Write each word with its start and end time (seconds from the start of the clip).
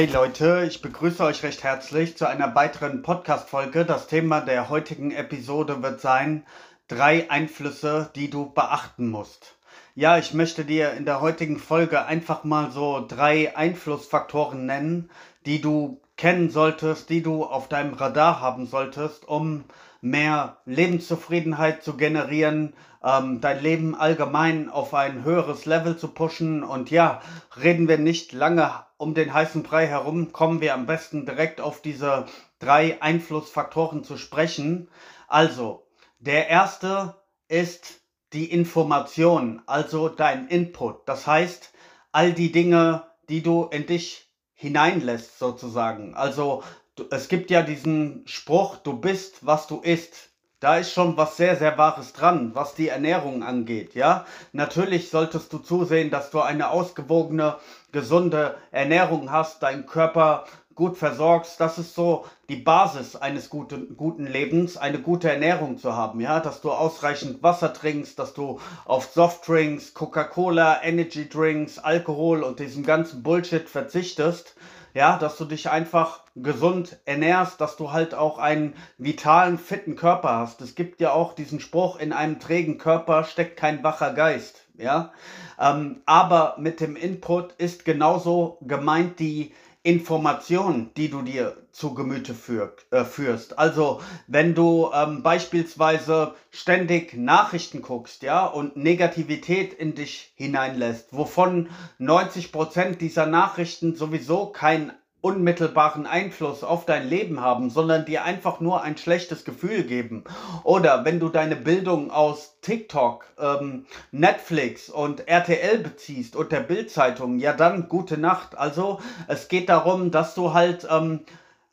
Hey 0.00 0.12
Leute, 0.12 0.64
ich 0.64 0.80
begrüße 0.80 1.24
euch 1.24 1.42
recht 1.42 1.64
herzlich 1.64 2.16
zu 2.16 2.28
einer 2.28 2.54
weiteren 2.54 3.02
Podcast-Folge. 3.02 3.84
Das 3.84 4.06
Thema 4.06 4.40
der 4.40 4.68
heutigen 4.68 5.10
Episode 5.10 5.82
wird 5.82 6.00
sein: 6.00 6.46
drei 6.86 7.28
Einflüsse, 7.32 8.08
die 8.14 8.30
du 8.30 8.48
beachten 8.48 9.08
musst. 9.10 9.56
Ja, 9.96 10.16
ich 10.16 10.34
möchte 10.34 10.64
dir 10.64 10.92
in 10.92 11.04
der 11.04 11.20
heutigen 11.20 11.58
Folge 11.58 12.04
einfach 12.04 12.44
mal 12.44 12.70
so 12.70 13.04
drei 13.08 13.56
Einflussfaktoren 13.56 14.66
nennen, 14.66 15.10
die 15.46 15.60
du 15.60 16.00
kennen 16.18 16.50
solltest, 16.50 17.08
die 17.08 17.22
du 17.22 17.44
auf 17.44 17.68
deinem 17.68 17.94
Radar 17.94 18.40
haben 18.40 18.66
solltest, 18.66 19.26
um 19.26 19.64
mehr 20.02 20.58
Lebenszufriedenheit 20.66 21.82
zu 21.82 21.96
generieren, 21.96 22.74
ähm, 23.02 23.40
dein 23.40 23.62
Leben 23.62 23.94
allgemein 23.94 24.68
auf 24.68 24.92
ein 24.92 25.24
höheres 25.24 25.64
Level 25.64 25.96
zu 25.96 26.08
pushen. 26.08 26.64
Und 26.64 26.90
ja, 26.90 27.22
reden 27.62 27.88
wir 27.88 27.98
nicht 27.98 28.32
lange 28.32 28.70
um 28.96 29.14
den 29.14 29.32
heißen 29.32 29.62
Brei 29.62 29.86
herum, 29.86 30.32
kommen 30.32 30.60
wir 30.60 30.74
am 30.74 30.86
besten 30.86 31.24
direkt 31.24 31.60
auf 31.60 31.80
diese 31.80 32.26
drei 32.58 33.00
Einflussfaktoren 33.00 34.02
zu 34.02 34.16
sprechen. 34.16 34.88
Also, 35.28 35.86
der 36.18 36.48
erste 36.48 37.14
ist 37.46 38.00
die 38.32 38.50
Information, 38.50 39.62
also 39.66 40.08
dein 40.08 40.48
Input. 40.48 41.08
Das 41.08 41.28
heißt, 41.28 41.72
all 42.10 42.32
die 42.32 42.50
Dinge, 42.50 43.04
die 43.28 43.42
du 43.42 43.64
in 43.64 43.86
dich 43.86 44.27
hineinlässt, 44.58 45.38
sozusagen. 45.38 46.14
Also, 46.14 46.64
es 47.12 47.28
gibt 47.28 47.50
ja 47.50 47.62
diesen 47.62 48.24
Spruch, 48.26 48.76
du 48.76 48.98
bist, 48.98 49.46
was 49.46 49.68
du 49.68 49.80
isst. 49.80 50.30
Da 50.58 50.78
ist 50.78 50.92
schon 50.92 51.16
was 51.16 51.36
sehr, 51.36 51.54
sehr 51.54 51.78
Wahres 51.78 52.12
dran, 52.12 52.56
was 52.56 52.74
die 52.74 52.88
Ernährung 52.88 53.44
angeht, 53.44 53.94
ja. 53.94 54.26
Natürlich 54.52 55.10
solltest 55.10 55.52
du 55.52 55.58
zusehen, 55.58 56.10
dass 56.10 56.30
du 56.30 56.40
eine 56.40 56.70
ausgewogene, 56.70 57.56
gesunde 57.92 58.56
Ernährung 58.72 59.30
hast, 59.30 59.62
deinen 59.62 59.86
Körper 59.86 60.46
gut 60.78 60.96
versorgst. 60.96 61.60
Das 61.60 61.76
ist 61.76 61.94
so 61.94 62.24
die 62.48 62.56
Basis 62.56 63.16
eines 63.16 63.50
guten, 63.50 63.96
guten 63.96 64.26
Lebens, 64.26 64.76
eine 64.76 65.00
gute 65.00 65.30
Ernährung 65.30 65.76
zu 65.76 65.94
haben, 65.94 66.20
ja. 66.20 66.40
Dass 66.40 66.62
du 66.62 66.70
ausreichend 66.70 67.42
Wasser 67.42 67.74
trinkst, 67.74 68.18
dass 68.18 68.32
du 68.32 68.60
auf 68.86 69.10
Softdrinks, 69.12 69.92
Coca-Cola, 69.92 70.82
Energy 70.82 71.28
Drinks, 71.28 71.78
Alkohol 71.78 72.42
und 72.44 72.60
diesem 72.60 72.84
ganzen 72.84 73.22
Bullshit 73.22 73.68
verzichtest 73.68 74.54
ja, 74.94 75.18
dass 75.18 75.36
du 75.36 75.44
dich 75.44 75.70
einfach 75.70 76.22
gesund 76.34 76.98
ernährst, 77.04 77.60
dass 77.60 77.76
du 77.76 77.92
halt 77.92 78.14
auch 78.14 78.38
einen 78.38 78.74
vitalen, 78.96 79.58
fitten 79.58 79.96
Körper 79.96 80.38
hast. 80.38 80.60
Es 80.60 80.74
gibt 80.74 81.00
ja 81.00 81.12
auch 81.12 81.34
diesen 81.34 81.60
Spruch, 81.60 81.98
in 81.98 82.12
einem 82.12 82.40
trägen 82.40 82.78
Körper 82.78 83.24
steckt 83.24 83.56
kein 83.56 83.84
wacher 83.84 84.12
Geist, 84.12 84.66
ja. 84.76 85.12
Ähm, 85.60 86.02
aber 86.06 86.56
mit 86.58 86.80
dem 86.80 86.96
Input 86.96 87.52
ist 87.58 87.84
genauso 87.84 88.58
gemeint 88.62 89.18
die 89.18 89.52
Information, 89.88 90.90
die 90.98 91.08
du 91.08 91.22
dir 91.22 91.56
zu 91.72 91.94
Gemüte 91.94 92.34
führ, 92.34 92.76
äh, 92.90 93.04
führst. 93.04 93.58
Also 93.58 94.02
wenn 94.26 94.54
du 94.54 94.90
ähm, 94.92 95.22
beispielsweise 95.22 96.34
ständig 96.50 97.14
Nachrichten 97.14 97.80
guckst, 97.80 98.22
ja, 98.22 98.44
und 98.44 98.76
Negativität 98.76 99.72
in 99.72 99.94
dich 99.94 100.34
hineinlässt, 100.34 101.16
wovon 101.16 101.70
90 101.96 102.52
Prozent 102.52 103.00
dieser 103.00 103.24
Nachrichten 103.24 103.94
sowieso 103.94 104.48
kein 104.48 104.92
unmittelbaren 105.28 106.06
Einfluss 106.06 106.64
auf 106.64 106.86
dein 106.86 107.06
Leben 107.06 107.42
haben, 107.42 107.68
sondern 107.68 108.06
dir 108.06 108.24
einfach 108.24 108.60
nur 108.60 108.82
ein 108.82 108.96
schlechtes 108.96 109.44
Gefühl 109.44 109.82
geben. 109.82 110.24
Oder 110.64 111.04
wenn 111.04 111.20
du 111.20 111.28
deine 111.28 111.54
Bildung 111.54 112.10
aus 112.10 112.56
TikTok, 112.62 113.26
ähm, 113.38 113.84
Netflix 114.10 114.88
und 114.88 115.28
RTL 115.28 115.80
beziehst 115.80 116.34
und 116.34 116.50
der 116.50 116.60
Bildzeitung, 116.60 117.38
ja 117.38 117.52
dann 117.52 117.90
gute 117.90 118.16
Nacht. 118.16 118.56
Also 118.56 119.00
es 119.26 119.48
geht 119.48 119.68
darum, 119.68 120.10
dass 120.10 120.34
du 120.34 120.54
halt 120.54 120.88
ähm, 120.90 121.20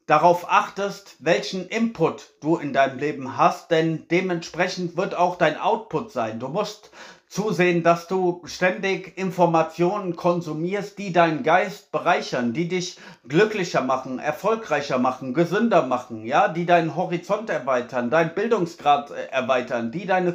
darauf 0.05 0.51
achtest, 0.51 1.15
welchen 1.19 1.69
Input 1.69 2.33
du 2.41 2.57
in 2.57 2.73
deinem 2.73 2.99
Leben 2.99 3.37
hast, 3.37 3.71
denn 3.71 4.05
dementsprechend 4.11 4.97
wird 4.97 5.15
auch 5.15 5.37
dein 5.37 5.57
Output 5.57 6.11
sein. 6.11 6.39
Du 6.39 6.49
musst 6.49 6.91
zusehen, 7.35 7.83
dass 7.83 8.07
du 8.07 8.41
ständig 8.45 9.17
Informationen 9.17 10.15
konsumierst, 10.15 10.97
die 10.97 11.11
deinen 11.11 11.43
Geist 11.43 11.91
bereichern, 11.91 12.53
die 12.53 12.69
dich 12.69 12.97
glücklicher 13.27 13.81
machen, 13.81 14.19
erfolgreicher 14.19 14.99
machen, 14.99 15.33
gesünder 15.33 15.85
machen, 15.85 16.25
ja, 16.25 16.47
die 16.47 16.65
deinen 16.65 16.95
Horizont 16.95 17.49
erweitern, 17.49 18.09
deinen 18.09 18.33
Bildungsgrad 18.33 19.11
äh, 19.11 19.25
erweitern, 19.31 19.91
die 19.91 20.05
deine 20.05 20.31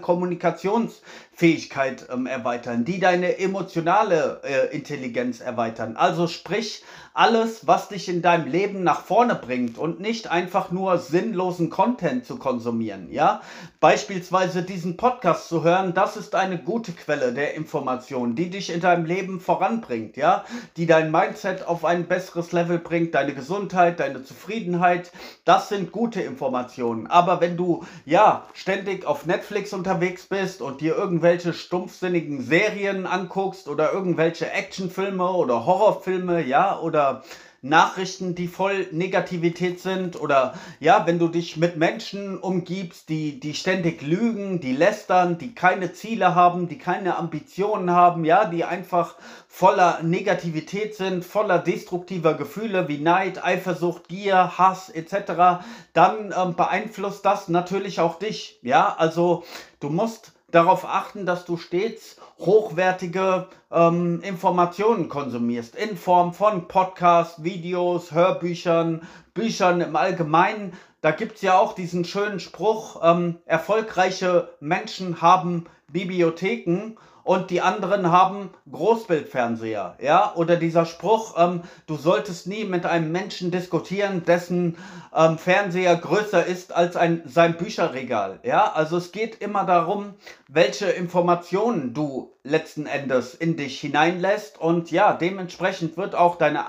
Kommunikationsfähigkeit 1.40 2.06
ähm, 2.12 2.26
erweitern, 2.26 2.84
die 2.84 3.00
deine 3.00 3.38
emotionale 3.38 4.40
äh, 4.44 4.76
Intelligenz 4.76 5.40
erweitern. 5.40 5.96
Also 5.96 6.28
sprich 6.28 6.84
alles, 7.12 7.66
was 7.66 7.88
dich 7.88 8.08
in 8.08 8.22
deinem 8.22 8.46
Leben 8.46 8.84
nach 8.84 9.02
vorne 9.02 9.34
bringt 9.34 9.78
und 9.78 9.98
nicht 9.98 10.30
einfach 10.30 10.70
nur 10.70 10.98
sinnlosen 10.98 11.68
Content 11.68 12.24
zu 12.24 12.36
konsumieren, 12.36 13.10
ja? 13.10 13.40
Beispielsweise 13.80 14.62
diesen 14.62 14.96
Podcast 14.96 15.48
zu 15.48 15.64
hören, 15.64 15.92
das 15.92 16.16
ist 16.16 16.34
eine 16.34 16.58
gute 16.58 16.92
Quelle 16.92 17.32
der 17.32 17.54
Information, 17.54 18.36
die 18.36 18.48
dich 18.48 18.72
in 18.72 18.80
deinem 18.80 19.06
Leben 19.06 19.40
voranbringt, 19.40 20.16
ja? 20.16 20.44
Die 20.76 20.86
dein 20.86 21.10
Mindset 21.10 21.66
auf 21.66 21.84
ein 21.84 22.06
besseres 22.06 22.52
Level 22.52 22.78
bringt, 22.78 23.14
deine 23.14 23.34
Gesundheit, 23.34 23.98
deine 23.98 24.22
Zufriedenheit, 24.22 25.10
das 25.44 25.68
sind 25.68 25.90
gute 25.90 26.20
Informationen. 26.20 27.08
Aber 27.08 27.40
wenn 27.40 27.56
du, 27.56 27.84
ja, 28.04 28.46
ständig 28.52 29.04
auf 29.04 29.26
Netflix 29.26 29.72
unterwegs 29.72 30.26
bist 30.26 30.62
und 30.62 30.80
dir 30.80 30.94
irgendwelche 30.96 31.29
stumpfsinnigen 31.38 32.42
Serien 32.42 33.06
anguckst 33.06 33.68
oder 33.68 33.92
irgendwelche 33.92 34.50
Actionfilme 34.50 35.30
oder 35.30 35.64
Horrorfilme, 35.64 36.44
ja, 36.44 36.78
oder 36.78 36.90
oder 36.90 37.22
Nachrichten, 37.62 38.34
die 38.34 38.48
voll 38.48 38.88
Negativität 38.90 39.80
sind 39.80 40.18
oder 40.18 40.54
ja, 40.80 41.06
wenn 41.06 41.18
du 41.18 41.28
dich 41.28 41.58
mit 41.58 41.76
Menschen 41.76 42.38
umgibst, 42.38 43.10
die, 43.10 43.38
die 43.38 43.52
ständig 43.52 44.00
lügen, 44.00 44.60
die 44.60 44.72
lästern, 44.72 45.36
die 45.36 45.54
keine 45.54 45.92
Ziele 45.92 46.34
haben, 46.34 46.68
die 46.68 46.78
keine 46.78 47.16
Ambitionen 47.16 47.90
haben, 47.90 48.24
ja, 48.24 48.46
die 48.46 48.64
einfach 48.64 49.14
voller 49.46 50.02
Negativität 50.02 50.94
sind, 50.94 51.22
voller 51.22 51.58
destruktiver 51.58 52.32
Gefühle 52.32 52.88
wie 52.88 52.98
Neid, 52.98 53.44
Eifersucht, 53.44 54.08
Gier, 54.08 54.56
Hass 54.56 54.88
etc., 54.88 55.62
dann 55.92 56.34
ähm, 56.34 56.56
beeinflusst 56.56 57.26
das 57.26 57.48
natürlich 57.48 58.00
auch 58.00 58.18
dich, 58.18 58.58
ja, 58.62 58.96
also 58.96 59.44
du 59.80 59.90
musst 59.90 60.32
darauf 60.50 60.84
achten, 60.84 61.26
dass 61.26 61.44
du 61.44 61.56
stets 61.56 62.16
hochwertige 62.38 63.48
ähm, 63.70 64.20
Informationen 64.22 65.08
konsumierst 65.08 65.76
in 65.76 65.96
Form 65.96 66.32
von 66.32 66.68
Podcasts, 66.68 67.42
Videos, 67.42 68.12
Hörbüchern, 68.12 69.06
Büchern 69.34 69.80
im 69.80 69.96
Allgemeinen. 69.96 70.72
Da 71.00 71.10
gibt 71.12 71.36
es 71.36 71.42
ja 71.42 71.58
auch 71.58 71.74
diesen 71.74 72.04
schönen 72.04 72.40
Spruch, 72.40 73.00
ähm, 73.02 73.38
erfolgreiche 73.46 74.50
Menschen 74.60 75.22
haben 75.22 75.66
Bibliotheken 75.88 76.96
und 77.24 77.50
die 77.50 77.60
anderen 77.60 78.10
haben 78.10 78.50
Großbildfernseher, 78.70 79.96
ja, 80.00 80.32
oder 80.34 80.56
dieser 80.56 80.86
Spruch, 80.86 81.34
ähm, 81.36 81.62
du 81.86 81.96
solltest 81.96 82.46
nie 82.46 82.64
mit 82.64 82.86
einem 82.86 83.12
Menschen 83.12 83.50
diskutieren, 83.50 84.24
dessen 84.24 84.76
ähm, 85.14 85.38
Fernseher 85.38 85.96
größer 85.96 86.44
ist 86.44 86.72
als 86.72 86.96
ein, 86.96 87.22
sein 87.26 87.56
Bücherregal, 87.56 88.40
ja, 88.42 88.72
also 88.72 88.96
es 88.96 89.12
geht 89.12 89.40
immer 89.40 89.64
darum, 89.64 90.14
welche 90.48 90.86
Informationen 90.86 91.94
du 91.94 92.32
letzten 92.42 92.86
Endes 92.86 93.34
in 93.34 93.56
dich 93.56 93.80
hineinlässt. 93.80 94.58
Und 94.58 94.90
ja, 94.90 95.12
dementsprechend 95.12 95.96
wird 95.96 96.14
auch 96.14 96.36
deine, 96.36 96.64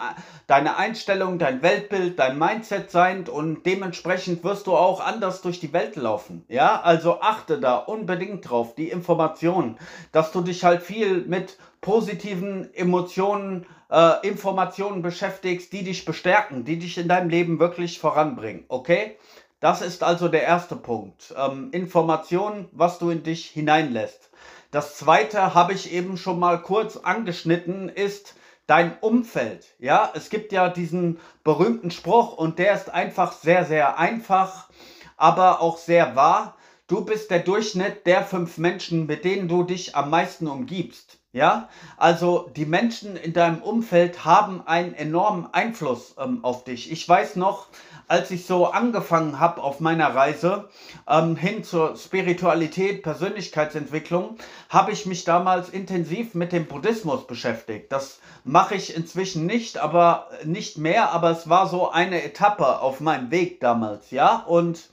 deine 0.48 0.78
Einstellung, 0.78 1.40
dein 1.40 1.62
Weltbild, 1.62 2.20
dein 2.20 2.38
Mindset 2.38 2.92
sein. 2.92 3.28
Und 3.28 3.66
dementsprechend 3.66 4.44
wirst 4.44 4.68
du 4.68 4.76
auch 4.76 5.00
anders 5.00 5.42
durch 5.42 5.59
die 5.59 5.74
Welt 5.74 5.96
laufen, 5.96 6.46
ja, 6.47 6.82
also 6.82 7.22
achte 7.22 7.59
da 7.59 7.78
unbedingt 7.78 8.50
drauf, 8.50 8.76
die 8.76 8.90
Informationen, 8.90 9.78
dass 10.12 10.32
du 10.32 10.41
dich 10.43 10.64
halt 10.64 10.82
viel 10.82 11.26
mit 11.26 11.58
positiven 11.82 12.73
Emotionen, 12.73 13.66
äh, 13.90 14.28
Informationen 14.28 15.02
beschäftigst, 15.02 15.73
die 15.73 15.84
dich 15.84 16.05
bestärken, 16.05 16.64
die 16.64 16.79
dich 16.79 16.97
in 16.97 17.08
deinem 17.08 17.29
Leben 17.29 17.59
wirklich 17.59 17.99
voranbringen, 17.99 18.66
okay? 18.67 19.17
Das 19.59 19.82
ist 19.82 20.02
also 20.03 20.28
der 20.28 20.43
erste 20.43 20.76
Punkt. 20.76 21.34
Ähm, 21.38 21.70
Informationen, 21.72 22.67
was 22.72 22.97
du 22.97 23.09
in 23.11 23.23
dich 23.23 23.46
hineinlässt. 23.46 24.32
Das 24.72 24.97
zweite 24.97 25.53
habe 25.53 25.73
ich 25.73 25.93
eben 25.93 26.17
schon 26.17 26.40
mal 26.40 26.61
kurz 26.61 26.97
angeschnitten, 26.97 27.90
ist 27.90 28.35
dein 28.67 28.97
Umfeld. 28.99 29.66
Ja, 29.79 30.11
es 30.16 30.29
gibt 30.29 30.52
ja 30.52 30.70
diesen 30.70 31.20
berühmten 31.44 31.91
Spruch 31.91 32.37
und 32.37 32.58
der 32.58 32.73
ist 32.73 32.90
einfach 32.90 33.34
sehr, 33.34 33.66
sehr 33.66 33.99
einfach, 33.99 34.70
aber 35.17 35.61
auch 35.61 35.78
sehr 35.78 36.16
wahr. 36.16 36.55
Du 36.91 37.05
bist 37.05 37.32
der 37.32 37.40
Durchschnitt 37.40 38.05
der 38.05 38.22
fünf 38.22 38.58
Menschen, 38.58 39.05
mit 39.05 39.23
denen 39.23 39.47
du 39.47 39.64
dich 39.64 39.96
am 39.96 40.09
meisten 40.09 40.46
umgibst. 40.46 41.20
Ja, 41.32 41.70
also 41.96 42.49
die 42.58 42.66
Menschen 42.66 43.16
in 43.16 43.32
deinem 43.32 43.61
Umfeld 43.61 44.26
haben 44.26 44.67
einen 44.67 44.93
enormen 44.93 45.47
Einfluss 45.53 46.16
ähm, 46.20 46.43
auf 46.43 46.66
dich. 46.66 46.91
Ich 46.91 47.08
weiß 47.08 47.38
noch, 47.38 47.67
als 48.09 48.29
ich 48.32 48.46
so 48.46 48.66
angefangen 48.66 49.40
habe 49.40 49.64
auf 49.64 49.79
meiner 49.79 50.14
Reise 50.14 50.67
ähm, 51.08 51.38
hin 51.38 51.64
zur 51.64 51.96
Spiritualität, 51.96 53.03
Persönlichkeitsentwicklung, 53.03 54.35
habe 54.67 54.91
ich 54.91 55.05
mich 55.05 55.23
damals 55.23 55.70
intensiv 55.70 56.34
mit 56.34 56.52
dem 56.52 56.66
Buddhismus 56.66 57.26
beschäftigt. 57.26 57.90
Das 57.94 58.20
mache 58.44 58.76
ich 58.76 58.97
inzwischen 58.97 59.46
nicht, 59.46 59.78
aber 59.78 60.28
nicht 60.44 60.78
mehr, 60.78 61.14
aber 61.14 61.32
es 61.32 61.47
war 61.47 61.70
so 61.70 61.90
eine 61.90 62.22
Etappe 62.22 62.82
auf 62.82 62.99
meinem 62.99 63.32
Weg 63.32 63.61
damals, 63.61 64.11
ja. 64.11 64.44
Und 64.46 64.90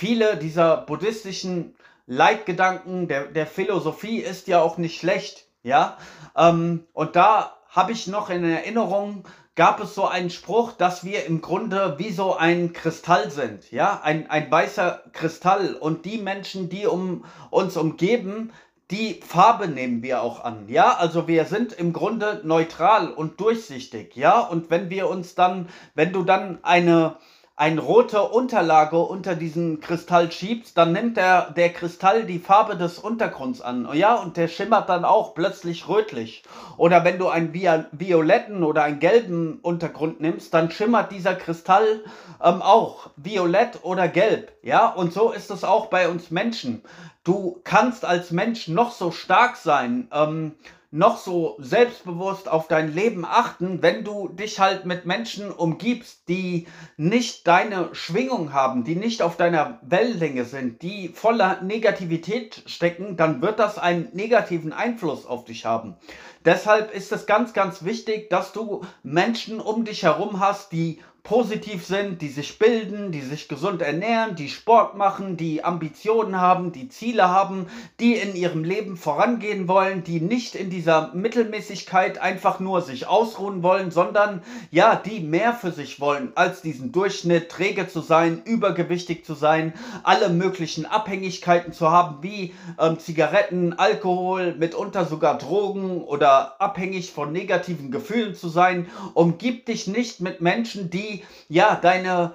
viele 0.00 0.38
dieser 0.38 0.78
buddhistischen 0.78 1.74
Leitgedanken 2.06 3.06
der, 3.06 3.26
der 3.26 3.46
Philosophie 3.46 4.16
ist 4.16 4.48
ja 4.48 4.62
auch 4.62 4.78
nicht 4.78 4.98
schlecht, 4.98 5.44
ja. 5.62 5.98
Ähm, 6.34 6.86
und 6.94 7.16
da 7.16 7.54
habe 7.68 7.92
ich 7.92 8.06
noch 8.06 8.30
in 8.30 8.42
Erinnerung, 8.42 9.24
gab 9.56 9.78
es 9.78 9.94
so 9.94 10.06
einen 10.06 10.30
Spruch, 10.30 10.72
dass 10.72 11.04
wir 11.04 11.26
im 11.26 11.42
Grunde 11.42 11.96
wie 11.98 12.12
so 12.12 12.34
ein 12.34 12.72
Kristall 12.72 13.30
sind, 13.30 13.70
ja, 13.72 14.00
ein, 14.02 14.30
ein 14.30 14.50
weißer 14.50 15.02
Kristall. 15.12 15.74
Und 15.74 16.06
die 16.06 16.16
Menschen, 16.16 16.70
die 16.70 16.86
um 16.86 17.26
uns 17.50 17.76
umgeben, 17.76 18.52
die 18.90 19.20
Farbe 19.22 19.68
nehmen 19.68 20.02
wir 20.02 20.22
auch 20.22 20.42
an, 20.42 20.66
ja, 20.70 20.96
also 20.96 21.28
wir 21.28 21.44
sind 21.44 21.74
im 21.74 21.92
Grunde 21.92 22.40
neutral 22.42 23.12
und 23.12 23.38
durchsichtig, 23.38 24.16
ja, 24.16 24.40
und 24.40 24.70
wenn 24.70 24.88
wir 24.88 25.10
uns 25.10 25.34
dann, 25.34 25.68
wenn 25.94 26.14
du 26.14 26.24
dann 26.24 26.64
eine 26.64 27.16
eine 27.60 27.82
rote 27.82 28.22
Unterlage 28.22 28.96
unter 28.96 29.34
diesen 29.34 29.80
Kristall 29.80 30.32
schiebst, 30.32 30.78
dann 30.78 30.92
nimmt 30.92 31.18
der, 31.18 31.50
der 31.50 31.70
Kristall 31.70 32.24
die 32.24 32.38
Farbe 32.38 32.74
des 32.74 32.98
Untergrunds 32.98 33.60
an. 33.60 33.86
Ja, 33.92 34.14
und 34.14 34.38
der 34.38 34.48
schimmert 34.48 34.88
dann 34.88 35.04
auch 35.04 35.34
plötzlich 35.34 35.86
rötlich. 35.86 36.42
Oder 36.78 37.04
wenn 37.04 37.18
du 37.18 37.28
einen 37.28 37.52
violetten 37.52 38.62
oder 38.62 38.84
einen 38.84 38.98
gelben 38.98 39.58
Untergrund 39.60 40.22
nimmst, 40.22 40.54
dann 40.54 40.70
schimmert 40.70 41.12
dieser 41.12 41.34
Kristall 41.34 42.02
ähm, 42.42 42.62
auch 42.62 43.10
violett 43.16 43.80
oder 43.82 44.08
gelb. 44.08 44.52
Ja, 44.62 44.88
und 44.88 45.12
so 45.12 45.30
ist 45.30 45.50
es 45.50 45.62
auch 45.62 45.88
bei 45.88 46.08
uns 46.08 46.30
Menschen. 46.30 46.82
Du 47.24 47.60
kannst 47.64 48.06
als 48.06 48.30
Mensch 48.30 48.68
noch 48.68 48.90
so 48.90 49.10
stark 49.10 49.56
sein. 49.56 50.08
Ähm, 50.14 50.54
noch 50.92 51.18
so 51.18 51.56
selbstbewusst 51.60 52.48
auf 52.48 52.66
dein 52.66 52.92
Leben 52.92 53.24
achten, 53.24 53.80
wenn 53.80 54.02
du 54.02 54.28
dich 54.28 54.58
halt 54.58 54.86
mit 54.86 55.06
Menschen 55.06 55.52
umgibst, 55.52 56.28
die 56.28 56.66
nicht 56.96 57.46
deine 57.46 57.94
Schwingung 57.94 58.52
haben, 58.52 58.82
die 58.82 58.96
nicht 58.96 59.22
auf 59.22 59.36
deiner 59.36 59.78
Wellenlänge 59.82 60.44
sind, 60.44 60.82
die 60.82 61.08
voller 61.08 61.62
Negativität 61.62 62.64
stecken, 62.66 63.16
dann 63.16 63.40
wird 63.40 63.60
das 63.60 63.78
einen 63.78 64.08
negativen 64.14 64.72
Einfluss 64.72 65.26
auf 65.26 65.44
dich 65.44 65.64
haben. 65.64 65.96
Deshalb 66.44 66.92
ist 66.92 67.12
es 67.12 67.26
ganz, 67.26 67.52
ganz 67.52 67.84
wichtig, 67.84 68.30
dass 68.30 68.52
du 68.52 68.80
Menschen 69.02 69.60
um 69.60 69.84
dich 69.84 70.02
herum 70.02 70.40
hast, 70.40 70.72
die 70.72 71.00
positiv 71.22 71.84
sind, 71.84 72.22
die 72.22 72.28
sich 72.28 72.58
bilden, 72.58 73.12
die 73.12 73.20
sich 73.20 73.48
gesund 73.48 73.82
ernähren, 73.82 74.36
die 74.36 74.48
Sport 74.48 74.96
machen, 74.96 75.36
die 75.36 75.62
Ambitionen 75.62 76.40
haben, 76.40 76.72
die 76.72 76.88
Ziele 76.88 77.28
haben, 77.28 77.66
die 77.98 78.14
in 78.14 78.34
ihrem 78.34 78.64
Leben 78.64 78.96
vorangehen 78.96 79.68
wollen, 79.68 80.02
die 80.02 80.20
nicht 80.20 80.54
in 80.54 80.70
dieser 80.70 81.12
Mittelmäßigkeit 81.14 82.18
einfach 82.18 82.60
nur 82.60 82.80
sich 82.80 83.06
ausruhen 83.06 83.62
wollen, 83.62 83.90
sondern 83.90 84.42
ja, 84.70 84.96
die 84.96 85.20
mehr 85.20 85.52
für 85.52 85.72
sich 85.72 86.00
wollen 86.00 86.32
als 86.36 86.62
diesen 86.62 86.92
Durchschnitt, 86.92 87.50
träge 87.50 87.88
zu 87.88 88.00
sein, 88.00 88.42
übergewichtig 88.44 89.24
zu 89.24 89.34
sein, 89.34 89.74
alle 90.02 90.30
möglichen 90.30 90.86
Abhängigkeiten 90.86 91.72
zu 91.72 91.90
haben, 91.90 92.22
wie 92.22 92.54
ähm, 92.78 92.98
Zigaretten, 92.98 93.74
Alkohol, 93.74 94.54
mitunter 94.56 95.04
sogar 95.04 95.38
Drogen 95.38 96.02
oder 96.02 96.60
abhängig 96.60 97.12
von 97.12 97.32
negativen 97.32 97.90
Gefühlen 97.90 98.34
zu 98.34 98.48
sein. 98.48 98.86
Umgib 99.14 99.66
dich 99.66 99.86
nicht 99.86 100.20
mit 100.20 100.40
Menschen, 100.40 100.90
die 100.90 101.09
ja, 101.48 101.76
deine 101.76 102.32